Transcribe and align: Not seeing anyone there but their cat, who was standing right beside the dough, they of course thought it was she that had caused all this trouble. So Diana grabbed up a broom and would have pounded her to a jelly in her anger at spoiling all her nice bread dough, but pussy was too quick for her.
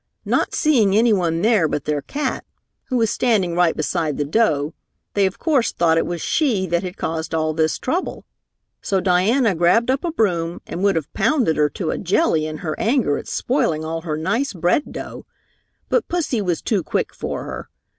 Not 0.25 0.55
seeing 0.55 0.97
anyone 0.97 1.43
there 1.43 1.67
but 1.67 1.85
their 1.85 2.01
cat, 2.01 2.43
who 2.85 2.97
was 2.97 3.11
standing 3.11 3.53
right 3.53 3.77
beside 3.77 4.17
the 4.17 4.25
dough, 4.25 4.73
they 5.13 5.27
of 5.27 5.37
course 5.37 5.71
thought 5.71 5.99
it 5.99 6.07
was 6.07 6.21
she 6.23 6.65
that 6.65 6.81
had 6.81 6.97
caused 6.97 7.35
all 7.35 7.53
this 7.53 7.77
trouble. 7.77 8.25
So 8.81 8.99
Diana 8.99 9.53
grabbed 9.53 9.91
up 9.91 10.03
a 10.03 10.11
broom 10.11 10.59
and 10.65 10.81
would 10.83 10.95
have 10.95 11.13
pounded 11.13 11.55
her 11.57 11.69
to 11.69 11.91
a 11.91 11.99
jelly 11.99 12.47
in 12.47 12.57
her 12.65 12.73
anger 12.79 13.19
at 13.19 13.27
spoiling 13.27 13.85
all 13.85 14.01
her 14.01 14.17
nice 14.17 14.53
bread 14.53 14.91
dough, 14.91 15.27
but 15.87 16.07
pussy 16.07 16.41
was 16.41 16.63
too 16.63 16.81
quick 16.81 17.13
for 17.13 17.43
her. 17.43 17.69